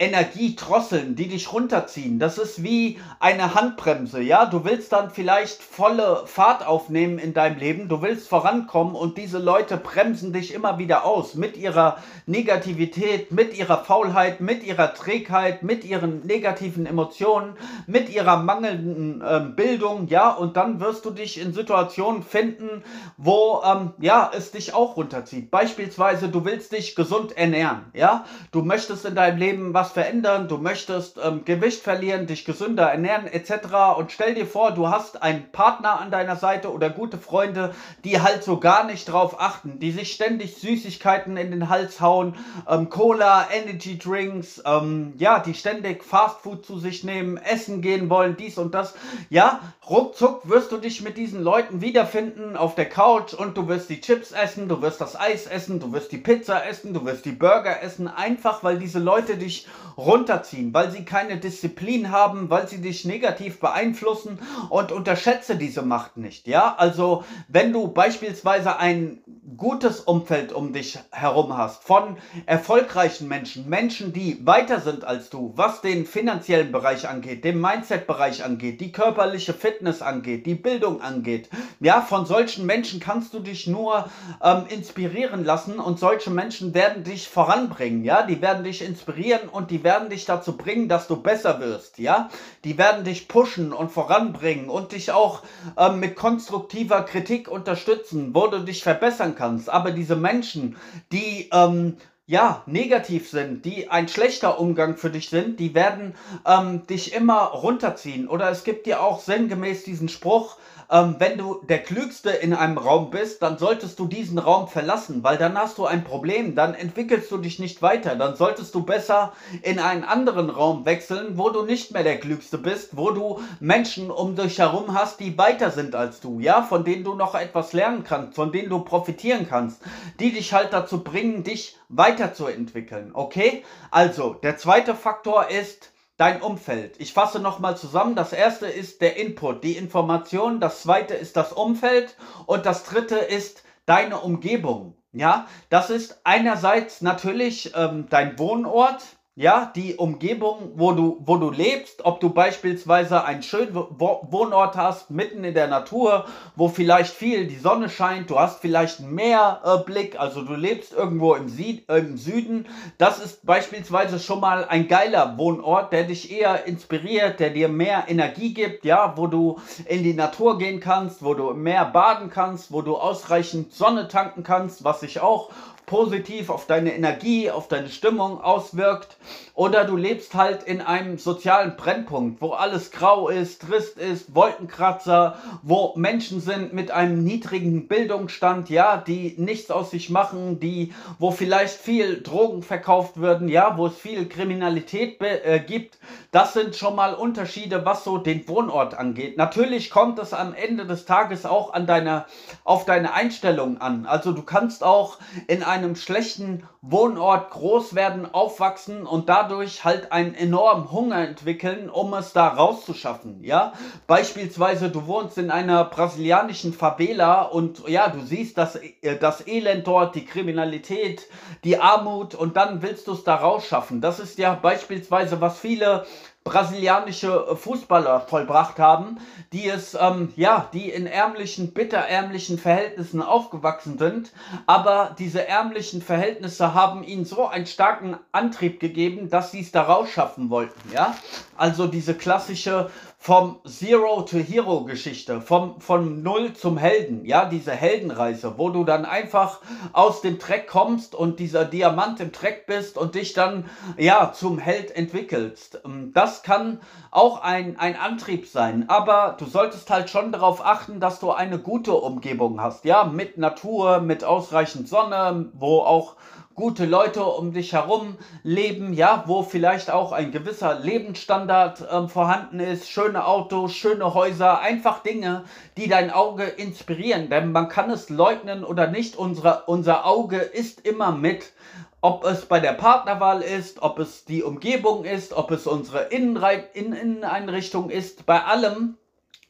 Energie 0.00 0.56
drosseln, 0.56 1.14
die 1.14 1.28
dich 1.28 1.52
runterziehen. 1.52 2.18
Das 2.18 2.36
ist 2.36 2.64
wie 2.64 2.98
eine 3.20 3.54
Handbremse, 3.54 4.20
ja? 4.20 4.44
Du 4.44 4.64
willst 4.64 4.92
dann 4.92 5.12
vielleicht 5.12 5.62
volle 5.62 6.24
Fahrt 6.26 6.66
aufnehmen 6.66 7.20
in 7.20 7.32
deinem 7.32 7.60
Leben, 7.60 7.88
du 7.88 8.02
willst 8.02 8.28
vorankommen 8.28 8.96
und 8.96 9.18
diese 9.18 9.38
Leute 9.38 9.76
bremsen 9.76 10.32
dich 10.32 10.52
immer 10.52 10.78
wieder 10.78 11.04
aus 11.04 11.36
mit 11.36 11.56
ihrer 11.56 11.98
Negativität, 12.26 13.30
mit 13.30 13.56
ihrer 13.56 13.84
Faulheit, 13.84 14.40
mit 14.40 14.64
ihrer 14.64 14.94
Trägheit, 14.94 15.62
mit 15.62 15.84
ihren 15.84 16.26
negativen 16.26 16.86
Emotionen, 16.86 17.54
mit 17.86 18.08
ihrer 18.12 18.38
mangelnden 18.38 19.20
äh, 19.20 19.42
Bildung, 19.54 20.08
ja? 20.08 20.30
Und 20.30 20.56
dann 20.56 20.80
wirst 20.80 21.04
du 21.04 21.12
dich 21.12 21.40
in 21.40 21.52
Situationen 21.52 22.24
finden, 22.24 22.82
wo 23.16 23.62
ähm, 23.64 23.92
ja, 24.00 24.28
es 24.36 24.50
dich 24.50 24.74
auch 24.74 24.96
runterzieht. 24.96 25.52
Beispielsweise, 25.52 26.30
du 26.30 26.44
willst 26.44 26.72
dich 26.72 26.96
gesund 26.96 27.36
ernähren, 27.36 27.84
ja? 27.94 28.24
Du 28.50 28.62
möchtest 28.62 29.04
in 29.04 29.14
deinem 29.14 29.38
Leben 29.38 29.72
was 29.72 29.83
was 29.84 29.92
verändern, 29.92 30.48
du 30.48 30.56
möchtest 30.56 31.18
ähm, 31.22 31.44
Gewicht 31.44 31.82
verlieren, 31.82 32.26
dich 32.26 32.46
gesünder 32.46 32.84
ernähren 32.84 33.26
etc. 33.26 33.98
Und 33.98 34.12
stell 34.12 34.34
dir 34.34 34.46
vor, 34.46 34.72
du 34.72 34.88
hast 34.88 35.22
einen 35.22 35.50
Partner 35.52 36.00
an 36.00 36.10
deiner 36.10 36.36
Seite 36.36 36.72
oder 36.72 36.88
gute 36.88 37.18
Freunde, 37.18 37.74
die 38.02 38.22
halt 38.22 38.44
so 38.44 38.58
gar 38.58 38.84
nicht 38.84 39.04
drauf 39.04 39.38
achten, 39.40 39.78
die 39.80 39.90
sich 39.90 40.12
ständig 40.12 40.56
Süßigkeiten 40.56 41.36
in 41.36 41.50
den 41.50 41.68
Hals 41.68 42.00
hauen, 42.00 42.34
ähm, 42.66 42.88
Cola, 42.88 43.46
Energy 43.52 43.98
Drinks, 43.98 44.62
ähm, 44.64 45.12
ja, 45.18 45.38
die 45.40 45.52
ständig 45.52 46.02
Fastfood 46.02 46.64
zu 46.64 46.78
sich 46.78 47.04
nehmen, 47.04 47.36
essen 47.36 47.82
gehen 47.82 48.08
wollen, 48.08 48.38
dies 48.38 48.56
und 48.56 48.74
das. 48.74 48.94
Ja, 49.28 49.60
ruckzuck 49.90 50.48
wirst 50.48 50.72
du 50.72 50.78
dich 50.78 51.02
mit 51.02 51.18
diesen 51.18 51.42
Leuten 51.42 51.82
wiederfinden 51.82 52.56
auf 52.56 52.74
der 52.74 52.88
Couch 52.88 53.34
und 53.34 53.58
du 53.58 53.68
wirst 53.68 53.90
die 53.90 54.00
Chips 54.00 54.32
essen, 54.32 54.66
du 54.66 54.80
wirst 54.80 55.02
das 55.02 55.20
Eis 55.20 55.46
essen, 55.46 55.78
du 55.78 55.92
wirst 55.92 56.10
die 56.10 56.18
Pizza 56.18 56.66
essen, 56.66 56.94
du 56.94 57.04
wirst 57.04 57.26
die 57.26 57.32
Burger 57.32 57.82
essen, 57.82 58.08
einfach 58.08 58.64
weil 58.64 58.78
diese 58.78 58.98
Leute 58.98 59.36
dich 59.36 59.66
runterziehen, 59.96 60.74
weil 60.74 60.90
sie 60.90 61.04
keine 61.04 61.38
Disziplin 61.38 62.10
haben, 62.10 62.50
weil 62.50 62.68
sie 62.68 62.80
dich 62.80 63.04
negativ 63.04 63.60
beeinflussen 63.60 64.38
und 64.70 64.92
unterschätze 64.92 65.56
diese 65.56 65.82
Macht 65.82 66.16
nicht. 66.16 66.46
Ja, 66.46 66.74
also 66.76 67.24
wenn 67.48 67.72
du 67.72 67.88
beispielsweise 67.88 68.78
ein 68.78 69.20
gutes 69.56 70.00
Umfeld 70.00 70.52
um 70.52 70.72
dich 70.72 70.98
herum 71.10 71.56
hast 71.56 71.84
von 71.84 72.16
erfolgreichen 72.46 73.28
Menschen, 73.28 73.68
Menschen, 73.68 74.12
die 74.12 74.44
weiter 74.46 74.80
sind 74.80 75.04
als 75.04 75.30
du, 75.30 75.52
was 75.56 75.80
den 75.80 76.06
finanziellen 76.06 76.72
Bereich 76.72 77.08
angeht, 77.08 77.44
den 77.44 77.60
Mindset-Bereich 77.60 78.44
angeht, 78.44 78.80
die 78.80 78.90
körperliche 78.90 79.52
Fitness 79.52 80.02
angeht, 80.02 80.46
die 80.46 80.54
Bildung 80.54 81.00
angeht. 81.00 81.50
Ja, 81.80 82.00
von 82.00 82.26
solchen 82.26 82.66
Menschen 82.66 83.00
kannst 83.00 83.34
du 83.34 83.40
dich 83.40 83.66
nur 83.66 84.08
ähm, 84.42 84.64
inspirieren 84.68 85.44
lassen 85.44 85.78
und 85.78 85.98
solche 85.98 86.30
Menschen 86.30 86.74
werden 86.74 87.04
dich 87.04 87.28
voranbringen. 87.28 88.04
Ja, 88.04 88.22
die 88.22 88.40
werden 88.40 88.64
dich 88.64 88.82
inspirieren 88.82 89.48
und 89.64 89.70
die 89.70 89.82
werden 89.82 90.10
dich 90.10 90.26
dazu 90.26 90.58
bringen, 90.58 90.90
dass 90.90 91.06
du 91.06 91.16
besser 91.16 91.58
wirst, 91.58 91.98
ja. 91.98 92.28
Die 92.64 92.76
werden 92.76 93.02
dich 93.02 93.28
pushen 93.28 93.72
und 93.72 93.90
voranbringen 93.90 94.68
und 94.68 94.92
dich 94.92 95.10
auch 95.10 95.40
ähm, 95.78 96.00
mit 96.00 96.16
konstruktiver 96.16 97.02
Kritik 97.02 97.48
unterstützen, 97.48 98.34
wo 98.34 98.46
du 98.46 98.58
dich 98.58 98.82
verbessern 98.82 99.34
kannst. 99.34 99.70
Aber 99.70 99.90
diese 99.90 100.16
Menschen, 100.16 100.76
die 101.12 101.48
ähm, 101.50 101.96
ja, 102.26 102.62
negativ 102.66 103.30
sind, 103.30 103.64
die 103.64 103.88
ein 103.88 104.06
schlechter 104.06 104.60
Umgang 104.60 104.98
für 104.98 105.08
dich 105.08 105.30
sind, 105.30 105.58
die 105.60 105.74
werden 105.74 106.14
ähm, 106.46 106.86
dich 106.86 107.14
immer 107.14 107.38
runterziehen. 107.38 108.28
Oder 108.28 108.50
es 108.50 108.64
gibt 108.64 108.84
dir 108.84 109.02
auch 109.02 109.20
sinngemäß 109.20 109.84
diesen 109.84 110.10
Spruch, 110.10 110.58
ähm, 110.94 111.16
wenn 111.18 111.36
du 111.36 111.60
der 111.68 111.82
Klügste 111.82 112.30
in 112.30 112.54
einem 112.54 112.78
Raum 112.78 113.10
bist, 113.10 113.42
dann 113.42 113.58
solltest 113.58 113.98
du 113.98 114.06
diesen 114.06 114.38
Raum 114.38 114.68
verlassen, 114.68 115.24
weil 115.24 115.36
dann 115.36 115.58
hast 115.58 115.76
du 115.76 115.86
ein 115.86 116.04
Problem, 116.04 116.54
dann 116.54 116.74
entwickelst 116.74 117.32
du 117.32 117.38
dich 117.38 117.58
nicht 117.58 117.82
weiter, 117.82 118.14
dann 118.14 118.36
solltest 118.36 118.72
du 118.76 118.84
besser 118.84 119.32
in 119.62 119.80
einen 119.80 120.04
anderen 120.04 120.50
Raum 120.50 120.86
wechseln, 120.86 121.36
wo 121.36 121.50
du 121.50 121.64
nicht 121.64 121.90
mehr 121.90 122.04
der 122.04 122.20
Klügste 122.20 122.58
bist, 122.58 122.96
wo 122.96 123.10
du 123.10 123.40
Menschen 123.58 124.12
um 124.12 124.36
dich 124.36 124.60
herum 124.60 124.94
hast, 124.94 125.18
die 125.18 125.36
weiter 125.36 125.72
sind 125.72 125.96
als 125.96 126.20
du, 126.20 126.38
ja, 126.38 126.62
von 126.62 126.84
denen 126.84 127.02
du 127.02 127.14
noch 127.14 127.34
etwas 127.34 127.72
lernen 127.72 128.04
kannst, 128.04 128.36
von 128.36 128.52
denen 128.52 128.70
du 128.70 128.78
profitieren 128.78 129.48
kannst, 129.48 129.82
die 130.20 130.32
dich 130.32 130.52
halt 130.54 130.72
dazu 130.72 131.02
bringen, 131.02 131.42
dich 131.42 131.76
weiterzuentwickeln, 131.88 133.10
okay? 133.14 133.64
Also, 133.90 134.34
der 134.34 134.56
zweite 134.58 134.94
Faktor 134.94 135.48
ist, 135.50 135.90
dein 136.16 136.42
Umfeld. 136.42 136.96
Ich 136.98 137.12
fasse 137.12 137.40
nochmal 137.40 137.76
zusammen. 137.76 138.14
Das 138.14 138.32
erste 138.32 138.66
ist 138.66 139.00
der 139.00 139.16
Input, 139.16 139.64
die 139.64 139.76
Information. 139.76 140.60
Das 140.60 140.82
zweite 140.82 141.14
ist 141.14 141.36
das 141.36 141.52
Umfeld. 141.52 142.16
Und 142.46 142.66
das 142.66 142.84
dritte 142.84 143.16
ist 143.16 143.64
deine 143.86 144.18
Umgebung. 144.20 144.96
Ja, 145.12 145.46
das 145.68 145.90
ist 145.90 146.20
einerseits 146.24 147.00
natürlich 147.00 147.72
ähm, 147.76 148.06
dein 148.10 148.36
Wohnort, 148.38 149.04
ja, 149.36 149.72
die 149.74 149.96
Umgebung, 149.96 150.74
wo 150.76 150.92
du, 150.92 151.20
wo 151.24 151.36
du 151.38 151.50
lebst, 151.50 152.04
ob 152.04 152.20
du 152.20 152.30
beispielsweise 152.30 153.24
einen 153.24 153.42
schönen 153.42 153.74
Wohnort 153.74 154.76
hast, 154.76 155.10
mitten 155.10 155.42
in 155.42 155.54
der 155.54 155.66
Natur, 155.66 156.26
wo 156.54 156.68
vielleicht 156.68 157.12
viel 157.12 157.48
die 157.48 157.58
Sonne 157.58 157.88
scheint, 157.88 158.30
du 158.30 158.38
hast 158.38 158.60
vielleicht 158.60 159.00
einen 159.00 159.12
Meerblick, 159.12 160.20
also 160.20 160.42
du 160.42 160.54
lebst 160.54 160.92
irgendwo 160.92 161.34
im, 161.34 161.48
Sied, 161.48 161.88
äh, 161.88 161.98
im 161.98 162.16
Süden, 162.16 162.66
das 162.98 163.18
ist 163.18 163.44
beispielsweise 163.44 164.20
schon 164.20 164.38
mal 164.38 164.66
ein 164.66 164.86
geiler 164.86 165.36
Wohnort, 165.36 165.92
der 165.92 166.04
dich 166.04 166.30
eher 166.30 166.66
inspiriert, 166.68 167.40
der 167.40 167.50
dir 167.50 167.68
mehr 167.68 168.04
Energie 168.06 168.54
gibt, 168.54 168.84
ja, 168.84 169.14
wo 169.16 169.26
du 169.26 169.58
in 169.86 170.04
die 170.04 170.14
Natur 170.14 170.58
gehen 170.58 170.78
kannst, 170.78 171.24
wo 171.24 171.34
du 171.34 171.54
mehr 171.54 171.86
baden 171.86 172.30
kannst, 172.30 172.70
wo 172.70 172.82
du 172.82 172.96
ausreichend 172.96 173.72
Sonne 173.72 174.06
tanken 174.06 174.44
kannst, 174.44 174.84
was 174.84 175.02
ich 175.02 175.18
auch 175.18 175.50
positiv 175.86 176.50
auf 176.50 176.66
deine 176.66 176.94
Energie, 176.94 177.50
auf 177.50 177.68
deine 177.68 177.88
Stimmung 177.88 178.40
auswirkt. 178.40 179.16
Oder 179.54 179.84
du 179.84 179.96
lebst 179.96 180.34
halt 180.34 180.64
in 180.64 180.80
einem 180.80 181.18
sozialen 181.18 181.76
Brennpunkt, 181.76 182.40
wo 182.40 182.50
alles 182.50 182.90
grau 182.90 183.28
ist, 183.28 183.62
trist 183.62 183.98
ist, 183.98 184.34
Wolkenkratzer, 184.34 185.38
wo 185.62 185.92
Menschen 185.96 186.40
sind 186.40 186.72
mit 186.72 186.90
einem 186.90 187.22
niedrigen 187.22 187.86
Bildungsstand, 187.86 188.68
ja, 188.68 188.96
die 188.96 189.34
nichts 189.38 189.70
aus 189.70 189.90
sich 189.92 190.10
machen, 190.10 190.58
die, 190.58 190.92
wo 191.20 191.30
vielleicht 191.30 191.74
viel 191.76 192.20
Drogen 192.22 192.62
verkauft 192.62 193.18
würden, 193.18 193.48
ja, 193.48 193.78
wo 193.78 193.86
es 193.86 193.96
viel 193.96 194.28
Kriminalität 194.28 195.20
äh, 195.20 195.60
gibt. 195.60 195.98
Das 196.32 196.52
sind 196.52 196.74
schon 196.74 196.96
mal 196.96 197.14
Unterschiede, 197.14 197.84
was 197.84 198.02
so 198.02 198.18
den 198.18 198.48
Wohnort 198.48 198.94
angeht. 198.94 199.36
Natürlich 199.36 199.90
kommt 199.90 200.18
es 200.18 200.34
am 200.34 200.52
Ende 200.52 200.84
des 200.84 201.04
Tages 201.04 201.46
auch 201.46 201.72
an 201.72 201.86
deiner, 201.86 202.26
auf 202.64 202.86
deine 202.86 203.14
Einstellung 203.14 203.80
an. 203.80 204.06
Also 204.06 204.32
du 204.32 204.42
kannst 204.42 204.82
auch 204.82 205.18
in 205.46 205.62
einem 205.62 205.73
schlechten 205.96 206.68
Wohnort 206.82 207.50
groß 207.50 207.94
werden, 207.94 208.32
aufwachsen 208.32 209.06
und 209.06 209.28
dadurch 209.28 209.84
halt 209.84 210.12
einen 210.12 210.34
enormen 210.34 210.90
Hunger 210.90 211.26
entwickeln, 211.26 211.88
um 211.88 212.12
es 212.14 212.32
da 212.32 212.48
rauszuschaffen, 212.48 213.42
ja. 213.42 213.72
Beispielsweise 214.06 214.90
du 214.90 215.06
wohnst 215.06 215.38
in 215.38 215.50
einer 215.50 215.84
brasilianischen 215.84 216.72
Favela 216.72 217.42
und 217.42 217.88
ja, 217.88 218.08
du 218.08 218.20
siehst 218.20 218.58
das, 218.58 218.76
äh, 218.76 219.16
das 219.18 219.46
Elend 219.46 219.86
dort, 219.86 220.14
die 220.14 220.24
Kriminalität, 220.24 221.22
die 221.64 221.78
Armut 221.78 222.34
und 222.34 222.56
dann 222.56 222.82
willst 222.82 223.06
du 223.06 223.12
es 223.12 223.24
da 223.24 223.36
rausschaffen. 223.36 224.00
Das 224.00 224.20
ist 224.20 224.38
ja 224.38 224.54
beispielsweise, 224.54 225.40
was 225.40 225.58
viele 225.58 226.04
brasilianische 226.44 227.56
Fußballer 227.56 228.20
vollbracht 228.20 228.78
haben, 228.78 229.18
die 229.54 229.66
es, 229.66 229.96
ähm, 229.98 230.30
ja, 230.36 230.68
die 230.74 230.90
in 230.90 231.06
ärmlichen, 231.06 231.72
bitterärmlichen 231.72 232.58
Verhältnissen 232.58 233.22
aufgewachsen 233.22 233.98
sind, 233.98 234.30
aber 234.66 235.16
diese 235.18 235.48
ärmlichen 235.48 236.02
Verhältnisse 236.02 236.74
haben 236.74 237.02
ihnen 237.02 237.24
so 237.24 237.46
einen 237.48 237.66
starken 237.66 238.18
Antrieb 238.30 238.78
gegeben, 238.78 239.30
dass 239.30 239.52
sie 239.52 239.60
es 239.60 239.72
da 239.72 239.82
rausschaffen 239.82 240.50
wollten, 240.50 240.92
ja. 240.92 241.16
Also 241.56 241.86
diese 241.86 242.14
klassische 242.14 242.90
vom 243.24 243.60
Zero 243.66 244.20
to 244.20 244.36
Hero 244.36 244.84
Geschichte, 244.84 245.40
vom, 245.40 245.80
von 245.80 246.22
Null 246.22 246.52
zum 246.52 246.76
Helden, 246.76 247.24
ja, 247.24 247.46
diese 247.46 247.72
Heldenreise, 247.72 248.58
wo 248.58 248.68
du 248.68 248.84
dann 248.84 249.06
einfach 249.06 249.60
aus 249.94 250.20
dem 250.20 250.38
Dreck 250.38 250.66
kommst 250.66 251.14
und 251.14 251.38
dieser 251.38 251.64
Diamant 251.64 252.20
im 252.20 252.32
Dreck 252.32 252.66
bist 252.66 252.98
und 252.98 253.14
dich 253.14 253.32
dann, 253.32 253.64
ja, 253.96 254.32
zum 254.34 254.58
Held 254.58 254.94
entwickelst. 254.94 255.80
Ähm, 255.86 256.12
das 256.12 256.42
kann 256.42 256.82
auch 257.10 257.40
ein, 257.40 257.78
ein 257.78 257.96
Antrieb 257.96 258.46
sein, 258.46 258.90
aber 258.90 259.36
du 259.38 259.46
solltest 259.46 259.88
halt 259.88 260.10
schon 260.10 260.30
darauf 260.30 260.62
achten, 260.62 261.00
dass 261.00 261.18
du 261.18 261.30
eine 261.30 261.58
gute 261.58 261.94
Umgebung 261.94 262.60
hast, 262.60 262.84
ja, 262.84 263.04
mit 263.04 263.38
Natur, 263.38 264.00
mit 264.00 264.22
ausreichend 264.22 264.86
Sonne, 264.86 265.50
wo 265.54 265.78
auch 265.80 266.16
gute 266.54 266.86
Leute 266.86 267.24
um 267.24 267.52
dich 267.52 267.72
herum 267.72 268.16
leben, 268.42 268.92
ja, 268.92 269.24
wo 269.26 269.42
vielleicht 269.42 269.90
auch 269.90 270.12
ein 270.12 270.30
gewisser 270.30 270.78
Lebensstandard 270.78 271.84
ähm, 271.90 272.08
vorhanden 272.08 272.60
ist, 272.60 272.88
schöne 272.88 273.26
Autos, 273.26 273.74
schöne 273.74 274.14
Häuser, 274.14 274.60
einfach 274.60 275.02
Dinge, 275.02 275.44
die 275.76 275.88
dein 275.88 276.10
Auge 276.10 276.44
inspirieren. 276.44 277.28
Denn 277.28 277.52
man 277.52 277.68
kann 277.68 277.90
es 277.90 278.08
leugnen 278.08 278.64
oder 278.64 278.86
nicht, 278.86 279.16
unsere, 279.16 279.64
unser 279.66 280.06
Auge 280.06 280.38
ist 280.38 280.86
immer 280.86 281.12
mit. 281.12 281.52
Ob 282.00 282.24
es 282.24 282.44
bei 282.44 282.60
der 282.60 282.74
Partnerwahl 282.74 283.40
ist, 283.40 283.82
ob 283.82 283.98
es 283.98 284.26
die 284.26 284.42
Umgebung 284.42 285.04
ist, 285.04 285.32
ob 285.32 285.50
es 285.50 285.66
unsere 285.66 286.04
Innenrei 286.04 286.64
Inneneinrichtung 286.74 287.88
ist, 287.88 288.26
bei 288.26 288.44
allem 288.44 288.98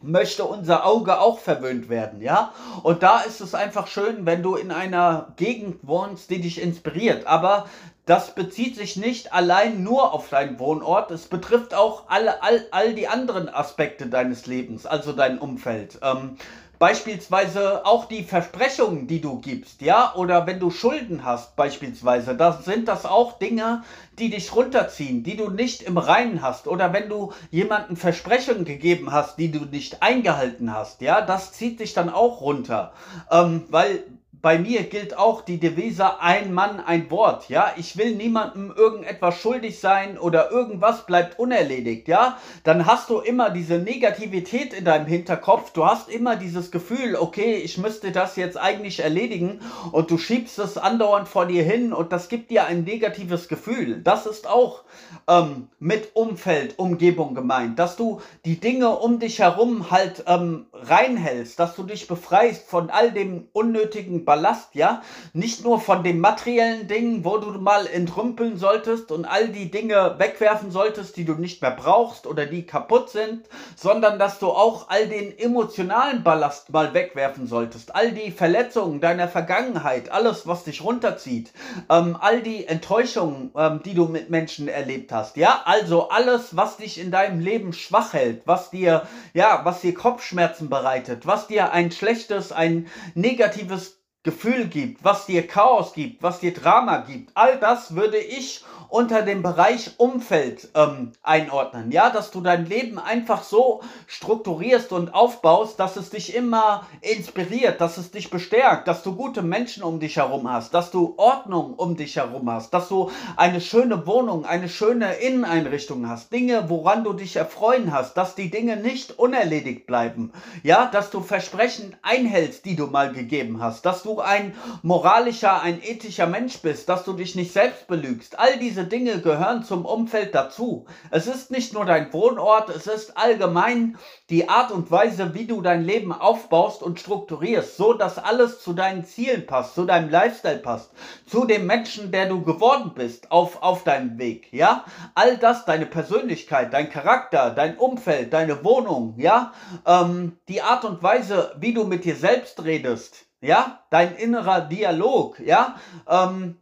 möchte 0.04 0.44
unser 0.44 0.86
Auge 0.86 1.18
auch 1.18 1.38
verwöhnt 1.38 1.88
werden, 1.88 2.20
ja? 2.20 2.52
Und 2.82 3.02
da 3.02 3.20
ist 3.20 3.40
es 3.40 3.54
einfach 3.54 3.86
schön, 3.86 4.26
wenn 4.26 4.42
du 4.42 4.54
in 4.56 4.70
einer 4.70 5.32
Gegend 5.36 5.78
wohnst, 5.82 6.30
die 6.30 6.40
dich 6.40 6.60
inspiriert. 6.60 7.26
Aber 7.26 7.66
das 8.06 8.34
bezieht 8.34 8.76
sich 8.76 8.96
nicht 8.96 9.32
allein 9.32 9.82
nur 9.82 10.12
auf 10.12 10.28
deinen 10.28 10.58
Wohnort, 10.58 11.10
es 11.10 11.26
betrifft 11.26 11.74
auch 11.74 12.04
alle, 12.08 12.42
all, 12.42 12.66
all 12.70 12.94
die 12.94 13.08
anderen 13.08 13.48
Aspekte 13.48 14.08
deines 14.08 14.46
Lebens, 14.46 14.84
also 14.84 15.12
dein 15.12 15.38
Umfeld. 15.38 15.98
Ähm, 16.02 16.36
Beispielsweise 16.78 17.86
auch 17.86 18.06
die 18.06 18.24
Versprechungen, 18.24 19.06
die 19.06 19.20
du 19.20 19.40
gibst, 19.40 19.80
ja, 19.80 20.14
oder 20.16 20.46
wenn 20.46 20.60
du 20.60 20.70
Schulden 20.70 21.24
hast, 21.24 21.56
beispielsweise, 21.56 22.36
da 22.36 22.52
sind 22.52 22.88
das 22.88 23.04
auch 23.06 23.38
Dinge, 23.38 23.82
die 24.18 24.30
dich 24.30 24.54
runterziehen, 24.54 25.22
die 25.22 25.36
du 25.36 25.50
nicht 25.50 25.82
im 25.82 25.98
Reinen 25.98 26.42
hast, 26.42 26.66
oder 26.66 26.92
wenn 26.92 27.08
du 27.08 27.32
jemanden 27.50 27.96
Versprechungen 27.96 28.64
gegeben 28.64 29.12
hast, 29.12 29.38
die 29.38 29.50
du 29.50 29.60
nicht 29.60 30.02
eingehalten 30.02 30.74
hast, 30.74 31.00
ja, 31.00 31.20
das 31.20 31.52
zieht 31.52 31.80
dich 31.80 31.94
dann 31.94 32.10
auch 32.10 32.40
runter, 32.40 32.92
ähm, 33.30 33.64
weil 33.68 34.04
bei 34.44 34.58
mir 34.58 34.82
gilt 34.82 35.16
auch 35.16 35.40
die 35.40 35.58
Devise 35.58 36.20
ein 36.20 36.52
Mann, 36.52 36.78
ein 36.78 37.10
Wort. 37.10 37.48
Ja, 37.48 37.72
ich 37.78 37.96
will 37.96 38.14
niemandem 38.14 38.74
irgendetwas 38.76 39.40
schuldig 39.40 39.80
sein 39.80 40.18
oder 40.18 40.50
irgendwas 40.50 41.06
bleibt 41.06 41.38
unerledigt. 41.38 42.08
Ja, 42.08 42.36
dann 42.62 42.84
hast 42.84 43.08
du 43.08 43.20
immer 43.20 43.48
diese 43.48 43.78
Negativität 43.78 44.74
in 44.74 44.84
deinem 44.84 45.06
Hinterkopf. 45.06 45.72
Du 45.72 45.86
hast 45.86 46.10
immer 46.10 46.36
dieses 46.36 46.70
Gefühl, 46.70 47.16
okay, 47.16 47.54
ich 47.54 47.78
müsste 47.78 48.12
das 48.12 48.36
jetzt 48.36 48.58
eigentlich 48.58 49.00
erledigen 49.00 49.60
und 49.92 50.10
du 50.10 50.18
schiebst 50.18 50.58
es 50.58 50.76
andauernd 50.76 51.26
vor 51.26 51.46
dir 51.46 51.62
hin 51.62 51.94
und 51.94 52.12
das 52.12 52.28
gibt 52.28 52.50
dir 52.50 52.66
ein 52.66 52.84
negatives 52.84 53.48
Gefühl. 53.48 54.02
Das 54.02 54.26
ist 54.26 54.46
auch 54.46 54.84
ähm, 55.26 55.68
mit 55.78 56.14
Umfeld, 56.14 56.78
Umgebung 56.78 57.34
gemeint, 57.34 57.78
dass 57.78 57.96
du 57.96 58.20
die 58.44 58.60
Dinge 58.60 58.90
um 58.90 59.20
dich 59.20 59.38
herum 59.38 59.90
halt 59.90 60.24
ähm, 60.26 60.66
reinhältst, 60.74 61.58
dass 61.58 61.74
du 61.76 61.84
dich 61.84 62.08
befreist 62.08 62.66
von 62.68 62.90
all 62.90 63.10
dem 63.10 63.48
unnötigen 63.54 64.26
Ballast, 64.34 64.74
ja, 64.74 65.00
nicht 65.32 65.62
nur 65.62 65.80
von 65.80 66.02
den 66.02 66.18
materiellen 66.18 66.88
Dingen, 66.88 67.24
wo 67.24 67.38
du 67.38 67.52
mal 67.52 67.86
entrümpeln 67.86 68.56
solltest 68.56 69.12
und 69.12 69.26
all 69.26 69.46
die 69.46 69.70
Dinge 69.70 70.16
wegwerfen 70.18 70.72
solltest, 70.72 71.16
die 71.16 71.24
du 71.24 71.34
nicht 71.34 71.62
mehr 71.62 71.70
brauchst 71.70 72.26
oder 72.26 72.44
die 72.44 72.66
kaputt 72.66 73.10
sind, 73.10 73.48
sondern 73.76 74.18
dass 74.18 74.40
du 74.40 74.48
auch 74.48 74.88
all 74.88 75.06
den 75.06 75.38
emotionalen 75.38 76.24
Ballast 76.24 76.72
mal 76.72 76.94
wegwerfen 76.94 77.46
solltest, 77.46 77.94
all 77.94 78.10
die 78.10 78.32
Verletzungen 78.32 79.00
deiner 79.00 79.28
Vergangenheit, 79.28 80.10
alles, 80.10 80.48
was 80.48 80.64
dich 80.64 80.82
runterzieht, 80.82 81.52
ähm, 81.88 82.18
all 82.20 82.42
die 82.42 82.66
Enttäuschungen, 82.66 83.52
ähm, 83.56 83.82
die 83.84 83.94
du 83.94 84.06
mit 84.06 84.30
Menschen 84.30 84.66
erlebt 84.66 85.12
hast, 85.12 85.36
ja, 85.36 85.62
also 85.64 86.08
alles, 86.08 86.56
was 86.56 86.78
dich 86.78 87.00
in 87.00 87.12
deinem 87.12 87.38
Leben 87.38 87.72
schwach 87.72 88.14
hält, 88.14 88.42
was 88.46 88.70
dir, 88.70 89.06
ja, 89.32 89.60
was 89.62 89.80
dir 89.80 89.94
Kopfschmerzen 89.94 90.68
bereitet, 90.68 91.24
was 91.24 91.46
dir 91.46 91.70
ein 91.70 91.92
schlechtes, 91.92 92.50
ein 92.50 92.88
negatives 93.14 94.00
Gefühl 94.24 94.68
gibt, 94.68 95.04
was 95.04 95.26
dir 95.26 95.46
Chaos 95.46 95.92
gibt, 95.92 96.22
was 96.22 96.40
dir 96.40 96.54
Drama 96.54 96.98
gibt, 97.06 97.30
all 97.34 97.58
das 97.58 97.94
würde 97.94 98.16
ich 98.16 98.64
unter 98.94 99.22
dem 99.22 99.42
Bereich 99.42 99.90
Umfeld 99.96 100.68
ähm, 100.76 101.10
einordnen. 101.20 101.90
Ja, 101.90 102.10
dass 102.10 102.30
du 102.30 102.40
dein 102.40 102.64
Leben 102.64 103.00
einfach 103.00 103.42
so 103.42 103.80
strukturierst 104.06 104.92
und 104.92 105.12
aufbaust, 105.12 105.80
dass 105.80 105.96
es 105.96 106.10
dich 106.10 106.32
immer 106.32 106.86
inspiriert, 107.00 107.80
dass 107.80 107.98
es 107.98 108.12
dich 108.12 108.30
bestärkt, 108.30 108.86
dass 108.86 109.02
du 109.02 109.16
gute 109.16 109.42
Menschen 109.42 109.82
um 109.82 109.98
dich 109.98 110.18
herum 110.18 110.48
hast, 110.48 110.74
dass 110.74 110.92
du 110.92 111.14
Ordnung 111.16 111.74
um 111.74 111.96
dich 111.96 112.14
herum 112.14 112.48
hast, 112.48 112.72
dass 112.72 112.88
du 112.88 113.10
eine 113.36 113.60
schöne 113.60 114.06
Wohnung, 114.06 114.44
eine 114.44 114.68
schöne 114.68 115.14
Inneneinrichtung 115.14 116.08
hast, 116.08 116.32
Dinge, 116.32 116.70
woran 116.70 117.02
du 117.02 117.14
dich 117.14 117.34
erfreuen 117.34 117.92
hast, 117.92 118.16
dass 118.16 118.36
die 118.36 118.48
Dinge 118.48 118.76
nicht 118.76 119.18
unerledigt 119.18 119.88
bleiben. 119.88 120.32
Ja, 120.62 120.86
dass 120.86 121.10
du 121.10 121.20
Versprechen 121.20 121.96
einhältst, 122.02 122.64
die 122.64 122.76
du 122.76 122.86
mal 122.86 123.12
gegeben 123.12 123.60
hast, 123.60 123.84
dass 123.86 124.04
du 124.04 124.20
ein 124.20 124.54
moralischer, 124.82 125.62
ein 125.62 125.82
ethischer 125.82 126.28
Mensch 126.28 126.58
bist, 126.58 126.88
dass 126.88 127.02
du 127.02 127.12
dich 127.14 127.34
nicht 127.34 127.52
selbst 127.52 127.88
belügst. 127.88 128.38
All 128.38 128.56
diese 128.60 128.83
Dinge 128.86 129.20
gehören 129.20 129.62
zum 129.64 129.84
Umfeld 129.84 130.34
dazu. 130.34 130.86
Es 131.10 131.26
ist 131.26 131.50
nicht 131.50 131.72
nur 131.72 131.84
dein 131.84 132.12
Wohnort, 132.12 132.70
es 132.70 132.86
ist 132.86 133.16
allgemein 133.16 133.96
die 134.30 134.48
Art 134.48 134.70
und 134.70 134.90
Weise, 134.90 135.34
wie 135.34 135.46
du 135.46 135.60
dein 135.60 135.84
Leben 135.84 136.12
aufbaust 136.12 136.82
und 136.82 137.00
strukturierst, 137.00 137.76
so 137.76 137.92
dass 137.92 138.18
alles 138.18 138.60
zu 138.62 138.72
deinen 138.72 139.04
Zielen 139.04 139.46
passt, 139.46 139.74
zu 139.74 139.84
deinem 139.84 140.08
Lifestyle 140.08 140.58
passt, 140.58 140.92
zu 141.26 141.44
dem 141.44 141.66
Menschen, 141.66 142.10
der 142.10 142.26
du 142.26 142.42
geworden 142.42 142.92
bist 142.94 143.30
auf, 143.30 143.62
auf 143.62 143.84
deinem 143.84 144.18
Weg, 144.18 144.52
ja? 144.52 144.84
All 145.14 145.36
das, 145.36 145.64
deine 145.64 145.86
Persönlichkeit, 145.86 146.72
dein 146.72 146.90
Charakter, 146.90 147.50
dein 147.50 147.76
Umfeld, 147.76 148.32
deine 148.32 148.64
Wohnung, 148.64 149.14
ja? 149.18 149.52
Ähm, 149.86 150.38
die 150.48 150.62
Art 150.62 150.84
und 150.84 151.02
Weise, 151.02 151.54
wie 151.58 151.74
du 151.74 151.84
mit 151.84 152.04
dir 152.04 152.16
selbst 152.16 152.64
redest, 152.64 153.26
ja? 153.40 153.80
Dein 153.90 154.14
innerer 154.16 154.62
Dialog, 154.62 155.38
ja? 155.40 155.76
Ähm, 156.08 156.56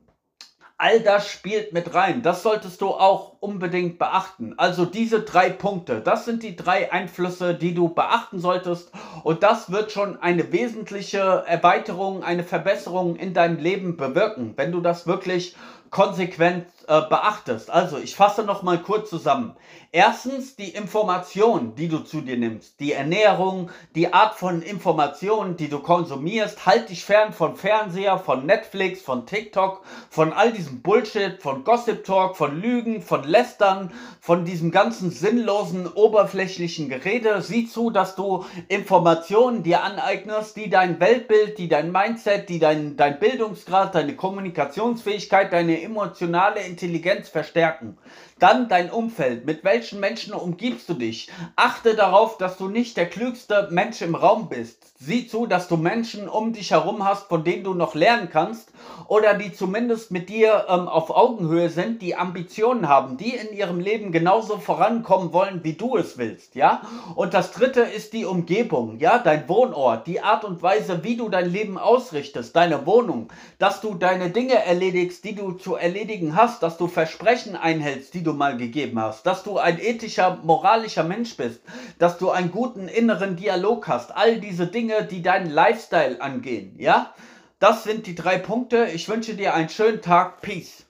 All 0.85 0.99
das 0.99 1.29
spielt 1.29 1.73
mit 1.73 1.95
rein. 1.95 2.23
Das 2.23 2.43
solltest 2.43 2.81
du 2.81 2.89
auch 2.89 3.35
unbedingt 3.39 4.01
beachten. 4.01 4.55
Also 4.57 4.85
diese 4.85 5.21
drei 5.21 5.49
Punkte, 5.49 6.01
das 6.01 6.25
sind 6.25 6.43
die 6.43 6.57
drei 6.57 6.91
Einflüsse, 6.91 7.55
die 7.55 7.73
du 7.73 7.91
beachten 7.91 8.41
solltest. 8.41 8.91
Und 9.23 9.45
das 9.45 9.71
wird 9.71 9.93
schon 9.93 10.21
eine 10.21 10.51
wesentliche 10.51 11.45
Erweiterung, 11.47 12.25
eine 12.25 12.43
Verbesserung 12.43 13.15
in 13.15 13.33
deinem 13.33 13.59
Leben 13.59 13.97
bewirken, 13.97 14.55
wenn 14.57 14.73
du 14.73 14.81
das 14.81 15.07
wirklich 15.07 15.55
konsequent 15.93 16.67
äh, 16.89 17.03
beachtest. 17.03 17.71
Also, 17.71 17.99
ich 17.99 18.17
fasse 18.17 18.43
noch 18.43 18.63
mal 18.63 18.83
kurz 18.83 19.11
zusammen. 19.11 19.55
Erstens 19.95 20.57
die 20.57 20.71
Information, 20.71 21.75
die 21.75 21.87
du 21.87 21.99
zu 21.99 22.23
dir 22.23 22.39
nimmst, 22.39 22.81
die 22.81 22.95
Ernährung, 22.95 23.69
die 23.95 24.11
Art 24.15 24.35
von 24.35 24.63
Informationen, 24.63 25.59
die 25.59 25.69
du 25.69 25.81
konsumierst. 25.81 26.65
Halt 26.65 26.89
dich 26.89 27.05
fern 27.05 27.35
von 27.35 27.57
Fernseher, 27.57 28.19
von 28.19 28.47
Netflix, 28.47 29.03
von 29.03 29.27
TikTok, 29.27 29.83
von 30.09 30.33
all 30.33 30.51
diesem 30.51 30.81
Bullshit, 30.81 31.43
von 31.43 31.63
Gossip 31.63 32.05
Talk, 32.05 32.39
von 32.39 32.59
Lügen, 32.59 33.03
von 33.03 33.25
Lästern, 33.25 33.93
von 34.19 34.47
diesem 34.47 34.71
ganzen 34.71 35.11
sinnlosen, 35.11 35.87
oberflächlichen 35.87 36.89
Gerede. 36.89 37.43
Sieh 37.43 37.69
zu, 37.69 37.91
dass 37.91 38.17
du 38.17 38.47
Informationen 38.69 39.63
dir 39.63 39.83
aneignest, 39.83 40.57
die 40.57 40.71
dein 40.71 41.01
Weltbild, 41.01 41.59
die 41.59 41.69
dein 41.69 41.93
Mindset, 41.93 42.49
die 42.49 42.59
dein, 42.59 42.97
dein 42.97 43.19
Bildungsgrad, 43.19 43.95
deine 43.95 44.17
Kommunikationsfähigkeit, 44.17 45.53
deine 45.53 45.82
emotionale 45.83 46.67
Intelligenz 46.67 47.29
verstärken. 47.29 47.99
Dann 48.43 48.69
dein 48.69 48.91
Umfeld. 48.91 49.47
Mit 49.47 49.63
welchen 49.63 50.01
Menschen 50.01 50.35
umgibst 50.35 50.89
du 50.89 50.95
dich? 50.95 51.31
Achte 51.55 51.95
darauf, 51.95 52.39
dass 52.39 52.57
du 52.57 52.67
nicht 52.67 52.97
der 52.97 53.09
klügste 53.09 53.69
Mensch 53.71 54.03
im 54.03 54.17
Raum 54.17 54.49
bist. 54.49 54.99
Sieh 54.99 55.29
zu, 55.29 55.47
dass 55.47 55.69
du 55.69 55.77
Menschen 55.77 56.29
um 56.29 56.53
dich 56.53 56.73
herum 56.73 57.05
hast, 57.05 57.29
von 57.29 57.45
denen 57.45 57.63
du 57.63 57.73
noch 57.73 57.95
lernen 57.95 58.31
kannst 58.33 58.73
oder 59.09 59.35
die 59.35 59.53
zumindest 59.53 60.11
mit 60.11 60.29
dir 60.29 60.67
ähm, 60.69 60.89
auf 60.89 61.11
Augenhöhe 61.11 61.69
sind, 61.69 62.03
die 62.03 62.15
Ambitionen 62.15 62.89
haben, 62.89 63.17
die 63.17 63.35
in 63.35 63.57
ihrem 63.57 63.81
Leben 63.81 64.13
genauso 64.13 64.59
vorankommen 64.59 65.33
wollen, 65.33 65.65
wie 65.65 65.73
du 65.73 65.97
es 65.97 66.19
willst, 66.19 66.55
ja? 66.55 66.83
Und 67.15 67.35
das 67.35 67.53
dritte 67.53 67.81
ist 67.81 68.13
die 68.13 68.25
Umgebung, 68.25 68.99
ja? 69.01 69.19
Dein 69.19 69.49
Wohnort, 69.49 70.07
die 70.07 70.21
Art 70.21 70.45
und 70.45 70.63
Weise, 70.63 71.03
wie 71.03 71.17
du 71.17 71.29
dein 71.29 71.51
Leben 71.51 71.79
ausrichtest, 71.79 72.55
deine 72.55 72.87
Wohnung, 72.87 73.29
dass 73.59 73.81
du 73.81 73.95
deine 73.95 74.31
Dinge 74.31 74.65
erledigst, 74.65 75.25
die 75.25 75.35
du 75.35 75.53
zu 75.53 75.75
erledigen 75.75 76.37
hast, 76.37 76.63
dass 76.63 76.79
du 76.79 76.87
Versprechen 76.87 77.57
einhältst, 77.57 78.15
die 78.15 78.23
du 78.33 78.39
mal 78.39 78.57
gegeben 78.57 78.99
hast, 78.99 79.27
dass 79.27 79.45
du 79.45 79.59
ein 79.59 79.79
ethischer, 79.79 80.39
moralischer 80.43 81.05
Mensch 81.05 81.37
bist, 81.37 81.61
dass 81.99 82.19
du 82.19 82.31
einen 82.31 82.51
guten 82.51 82.89
inneren 82.89 83.37
Dialog 83.37 83.89
hast, 83.89 84.17
all 84.17 84.41
diese 84.41 84.67
Dinge, 84.67 85.05
die 85.05 85.23
deinen 85.23 85.51
Lifestyle 85.51 86.21
angehen, 86.21 86.75
ja? 86.79 87.15
Das 87.59 87.85
sind 87.85 88.09
die 88.09 88.17
drei 88.17 88.39
Punkte. 88.39 88.87
Ich 88.93 89.09
wünsche 89.09 89.35
dir 89.35 89.55
einen 89.55 89.69
schönen 89.69 90.03
Tag. 90.03 90.41
Peace. 90.41 90.85